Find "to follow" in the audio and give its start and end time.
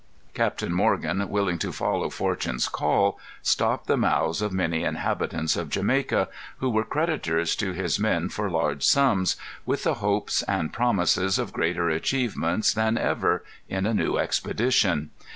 1.59-2.09